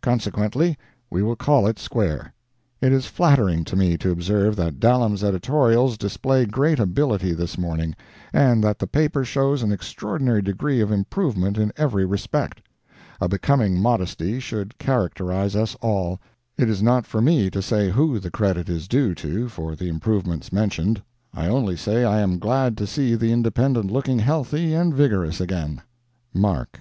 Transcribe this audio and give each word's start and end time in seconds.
Consequently, 0.00 0.76
we 1.08 1.22
will 1.22 1.36
call 1.36 1.68
it 1.68 1.78
square. 1.78 2.32
It 2.80 2.90
is 2.92 3.06
flattering 3.06 3.62
to 3.66 3.76
me 3.76 3.96
to 3.98 4.10
observe 4.10 4.56
that 4.56 4.80
Dallam's 4.80 5.22
editorials 5.22 5.96
display 5.96 6.46
great 6.46 6.80
ability 6.80 7.32
this 7.32 7.56
morning, 7.56 7.94
and 8.32 8.64
that 8.64 8.80
the 8.80 8.88
paper 8.88 9.24
shows 9.24 9.62
an 9.62 9.70
extraordinary 9.70 10.42
degree 10.42 10.80
of 10.80 10.90
improvement 10.90 11.56
in 11.56 11.72
every 11.76 12.04
respect. 12.04 12.60
A 13.20 13.28
becoming 13.28 13.80
modesty 13.80 14.40
should 14.40 14.76
characterize 14.78 15.54
us 15.54 15.76
all—it 15.76 16.68
is 16.68 16.82
not 16.82 17.06
for 17.06 17.20
me 17.20 17.48
to 17.48 17.62
say 17.62 17.88
who 17.88 18.18
the 18.18 18.32
credit 18.32 18.68
is 18.68 18.88
due 18.88 19.14
to 19.14 19.48
for 19.48 19.76
the 19.76 19.86
improvements 19.88 20.52
mentioned. 20.52 21.00
I 21.32 21.46
only 21.46 21.76
say 21.76 22.02
I 22.02 22.18
am 22.18 22.40
glad 22.40 22.76
to 22.78 22.86
see 22.88 23.14
the 23.14 23.30
Independent 23.30 23.92
looking 23.92 24.18
healthy 24.18 24.74
and 24.74 24.92
vigorous 24.92 25.40
again.—MARK. 25.40 26.80